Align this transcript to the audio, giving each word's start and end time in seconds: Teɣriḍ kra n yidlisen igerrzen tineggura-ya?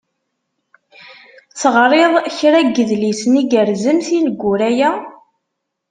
Teɣriḍ 1.59 2.13
kra 2.37 2.61
n 2.63 2.67
yidlisen 2.75 3.39
igerrzen 3.41 3.97
tineggura-ya? 4.07 4.91